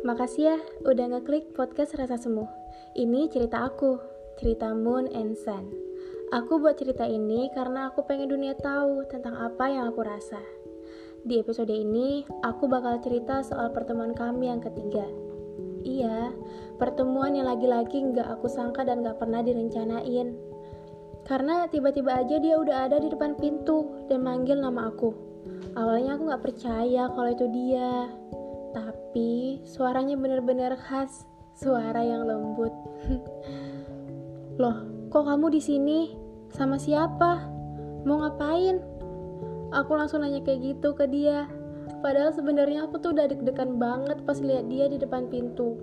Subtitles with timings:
[0.00, 0.56] Makasih ya
[0.88, 2.48] udah ngeklik podcast Rasa Semu.
[2.96, 4.00] Ini cerita aku,
[4.40, 5.68] cerita Moon and Sun.
[6.32, 10.40] Aku buat cerita ini karena aku pengen dunia tahu tentang apa yang aku rasa.
[11.20, 15.04] Di episode ini, aku bakal cerita soal pertemuan kami yang ketiga.
[15.84, 16.32] Iya,
[16.80, 20.32] pertemuan yang lagi-lagi nggak aku sangka dan nggak pernah direncanain.
[21.28, 25.12] Karena tiba-tiba aja dia udah ada di depan pintu dan manggil nama aku.
[25.76, 28.08] Awalnya aku nggak percaya kalau itu dia,
[28.70, 32.72] tapi suaranya benar-benar khas, suara yang lembut.
[34.60, 36.00] Loh, kok kamu di sini?
[36.50, 37.46] Sama siapa?
[38.04, 38.82] Mau ngapain?
[39.70, 41.46] Aku langsung nanya kayak gitu ke dia.
[42.00, 45.78] Padahal sebenarnya aku tuh udah deg-degan banget pas lihat dia di depan pintu.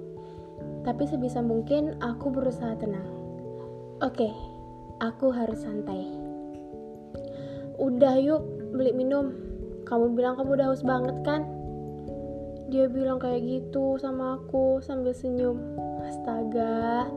[0.84, 3.08] Tapi sebisa mungkin aku berusaha tenang.
[4.04, 4.30] Oke,
[5.02, 6.05] aku harus santai.
[7.82, 8.44] Udah yuk,
[8.74, 9.34] beli minum.
[9.85, 11.57] Kamu bilang kamu udah haus banget kan?
[12.68, 15.55] Dia bilang kayak gitu sama aku sambil senyum.
[16.04, 17.07] Astaga.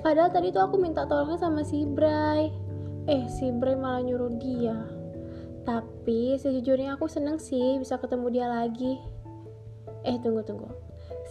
[0.00, 2.48] Padahal tadi tuh aku minta tolongnya sama si Bray.
[3.08, 4.76] Eh, si Bray malah nyuruh dia.
[5.64, 9.00] Tapi sejujurnya aku seneng sih bisa ketemu dia lagi.
[10.04, 10.68] Eh, tunggu tunggu.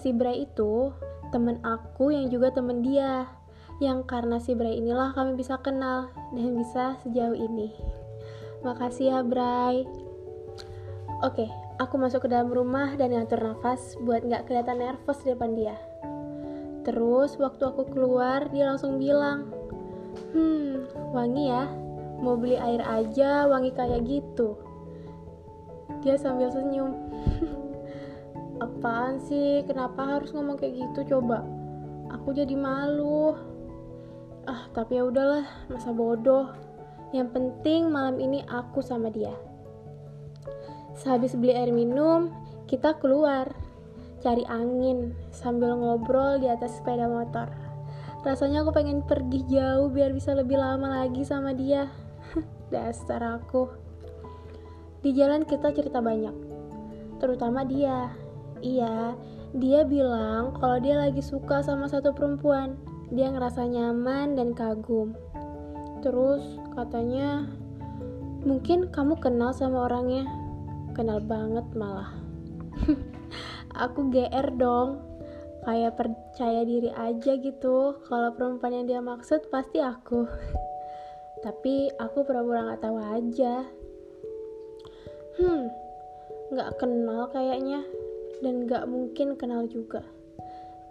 [0.01, 0.89] Si Bray itu
[1.29, 3.29] temen aku yang juga temen dia.
[3.81, 7.73] Yang karena si Bray inilah kami bisa kenal dan bisa sejauh ini.
[8.61, 9.85] Makasih ya Bray.
[11.21, 11.49] Oke,
[11.81, 15.73] Aku masuk ke dalam rumah dan ngatur nafas buat nggak kelihatan nervous di depan dia.
[16.85, 19.49] Terus waktu aku keluar, dia langsung bilang,
[20.33, 21.65] Hmm, wangi ya,
[22.21, 24.53] mau beli air aja wangi kayak gitu.
[26.05, 26.93] Dia sambil senyum.
[28.65, 31.41] Apaan sih, kenapa harus ngomong kayak gitu coba?
[32.13, 33.33] Aku jadi malu.
[34.45, 36.53] Ah, tapi ya udahlah, masa bodoh.
[37.15, 39.33] Yang penting malam ini aku sama dia.
[40.93, 42.29] Sehabis beli air minum,
[42.69, 43.49] kita keluar
[44.21, 47.49] cari angin sambil ngobrol di atas sepeda motor.
[48.23, 51.91] Rasanya aku pengen pergi jauh biar bisa lebih lama lagi sama dia.
[52.73, 53.67] Dasar aku.
[55.03, 56.31] Di jalan kita cerita banyak,
[57.19, 58.13] terutama dia.
[58.63, 59.17] Iya,
[59.51, 62.79] dia bilang kalau dia lagi suka sama satu perempuan.
[63.11, 65.11] Dia ngerasa nyaman dan kagum.
[65.99, 67.43] Terus katanya,
[68.47, 70.42] mungkin kamu kenal sama orangnya
[70.93, 72.13] kenal banget malah.
[73.89, 75.01] Aku GR dong.
[75.63, 77.97] Kayak percaya diri aja gitu.
[78.05, 80.29] Kalau perempuan yang dia maksud pasti aku.
[81.45, 83.65] Tapi aku pura-pura nggak tahu aja.
[85.41, 85.83] Hmm
[86.53, 87.81] nggak kenal kayaknya.
[88.45, 90.05] Dan nggak mungkin kenal juga.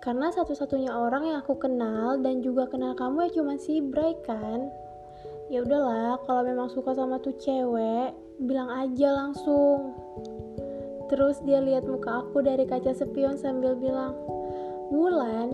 [0.02, 4.66] Karena satu-satunya orang yang aku kenal dan juga kenal kamu ya cuma si Bray kan.
[5.46, 8.10] Ya udahlah kalau memang suka sama tuh cewek
[8.42, 9.94] bilang aja langsung.
[11.12, 14.16] Terus dia lihat muka aku dari kaca spion sambil bilang,
[14.88, 15.53] Wulan,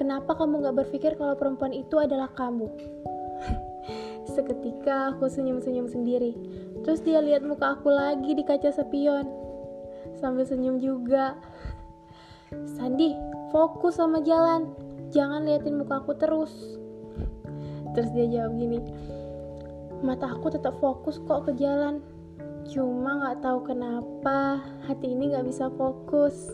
[0.00, 2.66] kenapa kamu gak berpikir kalau perempuan itu adalah kamu?
[4.32, 6.32] Seketika aku senyum-senyum sendiri.
[6.84, 9.28] Terus dia lihat muka aku lagi di kaca spion.
[10.16, 11.36] Sambil senyum juga.
[12.76, 13.12] Sandi,
[13.52, 14.72] fokus sama jalan.
[15.12, 16.52] Jangan liatin muka aku terus.
[17.92, 18.80] Terus dia jawab gini,
[20.04, 22.04] mata aku tetap fokus kok ke jalan
[22.66, 24.58] Cuma gak tahu kenapa
[24.90, 26.50] hati ini gak bisa fokus.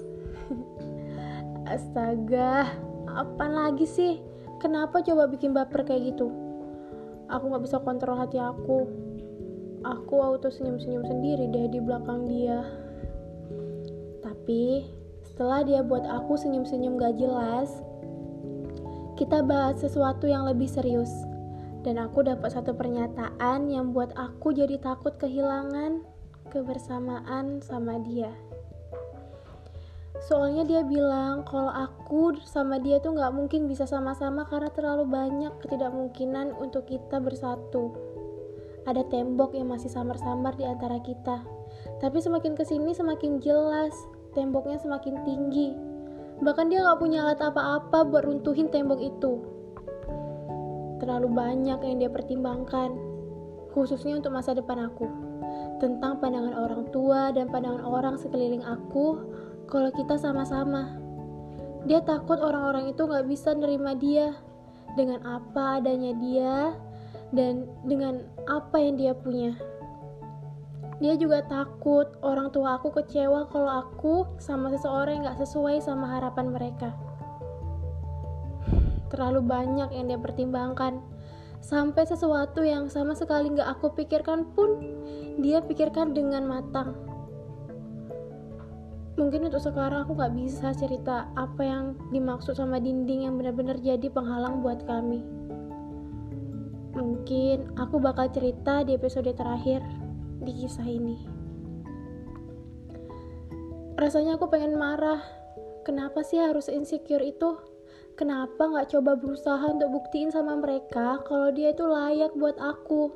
[1.72, 2.68] Astaga,
[3.08, 4.20] apa lagi sih?
[4.60, 6.28] Kenapa coba bikin baper kayak gitu?
[7.32, 8.84] Aku gak bisa kontrol hati aku.
[9.82, 12.60] Aku auto senyum-senyum sendiri deh di belakang dia.
[14.20, 14.86] Tapi
[15.24, 17.80] setelah dia buat aku senyum-senyum gak jelas,
[19.16, 21.10] kita bahas sesuatu yang lebih serius
[21.82, 26.06] dan aku dapat satu pernyataan yang buat aku jadi takut kehilangan
[26.50, 28.30] kebersamaan sama dia.
[30.22, 35.50] Soalnya dia bilang kalau aku sama dia tuh nggak mungkin bisa sama-sama karena terlalu banyak
[35.58, 37.90] ketidakmungkinan untuk kita bersatu.
[38.86, 41.42] Ada tembok yang masih samar-samar di antara kita.
[41.98, 43.94] Tapi semakin ke sini semakin jelas,
[44.38, 45.74] temboknya semakin tinggi.
[46.38, 49.51] Bahkan dia nggak punya alat apa-apa buat runtuhin tembok itu
[51.02, 52.94] terlalu banyak yang dia pertimbangkan,
[53.74, 55.10] khususnya untuk masa depan aku.
[55.82, 59.18] Tentang pandangan orang tua dan pandangan orang sekeliling aku
[59.66, 60.94] kalau kita sama-sama.
[61.90, 64.30] Dia takut orang-orang itu gak bisa nerima dia
[64.94, 66.78] dengan apa adanya dia
[67.34, 69.58] dan dengan apa yang dia punya.
[71.02, 76.06] Dia juga takut orang tua aku kecewa kalau aku sama seseorang yang gak sesuai sama
[76.06, 76.94] harapan mereka
[79.12, 81.04] terlalu banyak yang dia pertimbangkan
[81.60, 84.80] sampai sesuatu yang sama sekali nggak aku pikirkan pun
[85.38, 87.12] dia pikirkan dengan matang
[89.12, 91.84] Mungkin untuk sekarang aku gak bisa cerita apa yang
[92.16, 95.20] dimaksud sama dinding yang benar-benar jadi penghalang buat kami.
[96.96, 99.84] Mungkin aku bakal cerita di episode terakhir
[100.40, 101.16] di kisah ini.
[104.00, 105.20] Rasanya aku pengen marah.
[105.84, 107.60] Kenapa sih harus insecure itu?
[108.12, 113.08] Kenapa gak coba berusaha untuk buktiin sama mereka kalau dia itu layak buat aku?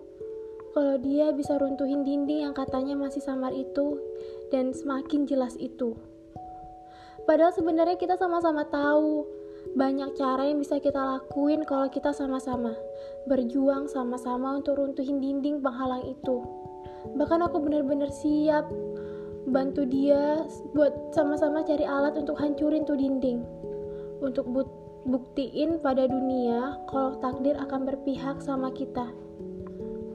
[0.73, 4.01] Kalau dia bisa runtuhin dinding yang katanya masih samar itu
[4.49, 5.97] dan semakin jelas itu.
[7.29, 9.29] Padahal sebenarnya kita sama-sama tahu
[9.77, 12.73] banyak cara yang bisa kita lakuin kalau kita sama-sama
[13.27, 16.41] berjuang sama-sama untuk runtuhin dinding penghalang itu.
[17.21, 18.65] Bahkan aku benar-benar siap
[19.47, 23.45] bantu dia buat sama-sama cari alat untuk hancurin tuh dinding.
[24.25, 24.49] Untuk
[25.07, 29.07] buktiin pada dunia kalau takdir akan berpihak sama kita.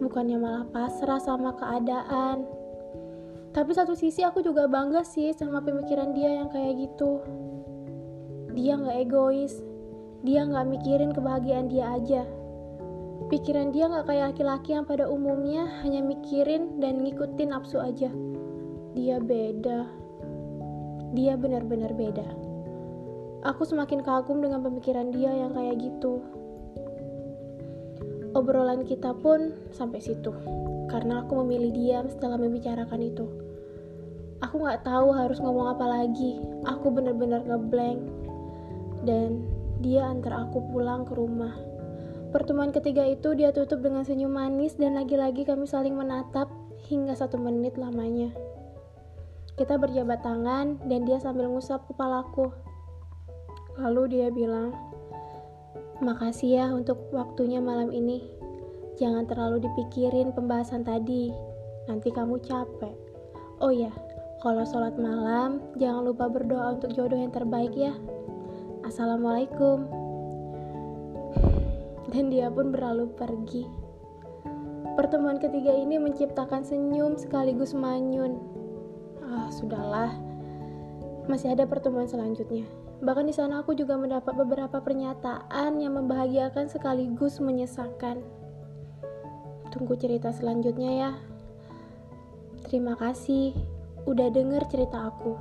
[0.04, 2.44] Bukannya malah pasrah sama keadaan.
[3.56, 7.24] Tapi satu sisi aku juga bangga sih sama pemikiran dia yang kayak gitu.
[8.52, 9.56] Dia nggak egois.
[10.28, 12.24] Dia nggak mikirin kebahagiaan dia aja.
[13.32, 18.12] Pikiran dia nggak kayak laki-laki yang pada umumnya hanya mikirin dan ngikutin nafsu aja.
[18.92, 19.88] Dia beda.
[21.16, 22.51] Dia benar-benar beda
[23.42, 26.22] aku semakin kagum dengan pemikiran dia yang kayak gitu
[28.32, 30.32] obrolan kita pun sampai situ
[30.92, 33.26] karena aku memilih diam setelah membicarakan itu.
[34.44, 36.36] Aku nggak tahu harus ngomong apa lagi.
[36.68, 38.02] Aku benar-benar ngeblank.
[39.08, 39.48] Dan
[39.80, 41.56] dia antar aku pulang ke rumah.
[42.36, 46.52] Pertemuan ketiga itu dia tutup dengan senyum manis dan lagi-lagi kami saling menatap
[46.92, 48.32] hingga satu menit lamanya.
[49.56, 52.52] Kita berjabat tangan dan dia sambil ngusap kepalaku.
[53.80, 54.74] Lalu dia bilang,
[56.02, 58.26] Makasih ya untuk waktunya malam ini.
[58.98, 61.30] Jangan terlalu dipikirin pembahasan tadi,
[61.86, 62.98] nanti kamu capek.
[63.62, 63.94] Oh ya,
[64.42, 67.94] kalau sholat malam, jangan lupa berdoa untuk jodoh yang terbaik ya.
[68.82, 69.86] Assalamualaikum.
[72.10, 73.70] Dan dia pun berlalu pergi.
[74.98, 78.42] Pertemuan ketiga ini menciptakan senyum sekaligus manyun.
[79.22, 80.18] Ah, sudahlah.
[81.30, 82.66] Masih ada pertemuan selanjutnya.
[83.02, 88.22] Bahkan di sana aku juga mendapat beberapa pernyataan yang membahagiakan sekaligus menyesakan.
[89.74, 91.12] Tunggu cerita selanjutnya ya.
[92.62, 93.58] Terima kasih
[94.06, 95.34] udah denger cerita aku.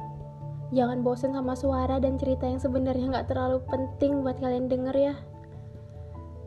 [0.72, 5.14] Jangan bosen sama suara dan cerita yang sebenarnya nggak terlalu penting buat kalian denger ya.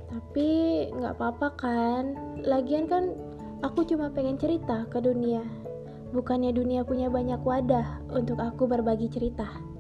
[0.10, 0.50] Tapi
[0.98, 2.04] nggak apa-apa kan.
[2.42, 3.14] Lagian kan
[3.62, 5.46] aku cuma pengen cerita ke dunia.
[6.10, 9.73] Bukannya dunia punya banyak wadah untuk aku berbagi cerita.